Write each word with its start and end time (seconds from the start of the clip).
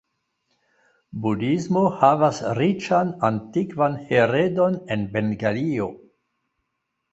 Budhismo 1.25 1.83
havas 1.99 2.39
riĉan 2.61 3.13
antikvan 3.29 4.01
heredon 4.09 4.81
en 4.97 5.07
Bengalio. 5.15 5.93